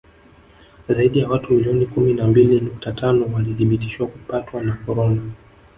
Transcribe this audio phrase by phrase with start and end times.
[0.89, 5.21] Zaidi ya watu milioni kumi na mbili nukta tano walithibitishwa kupatwa na korona